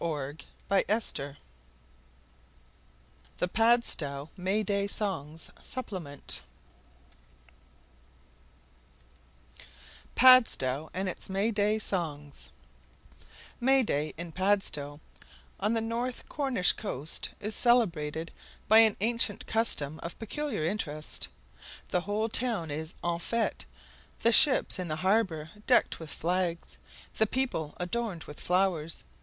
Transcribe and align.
[Illustration: 0.03 1.37
The 3.37 3.45
Hooting 3.45 3.51
Carn] 3.53 3.53
PADSTOW 3.77 4.29
AND 4.35 4.35
ITS 4.35 4.39
MAY 4.39 4.63
DAY 4.63 4.87
SONGS 11.77 12.49
May 13.59 13.83
Day 13.83 14.13
in 14.17 14.31
Padstow, 14.31 14.99
on 15.59 15.73
the 15.75 15.79
north 15.81 16.27
Cornish 16.27 16.73
coast, 16.73 17.29
is 17.39 17.53
celebrated 17.55 18.31
by 18.67 18.79
an 18.79 18.97
ancient 19.01 19.45
custom 19.45 19.99
of 20.01 20.17
peculiar 20.17 20.65
interest. 20.65 21.27
The 21.89 22.01
whole 22.01 22.27
town 22.27 22.71
is 22.71 22.95
en 23.03 23.19
fete, 23.19 23.65
the 24.23 24.31
ships 24.31 24.79
in 24.79 24.87
the 24.87 24.95
harbour 25.05 25.51
decked 25.67 25.99
with 25.99 26.09
flags, 26.09 26.79
the 27.19 27.27
people 27.27 27.75
adorned 27.79 28.23
with 28.23 28.39
flowers. 28.39 29.03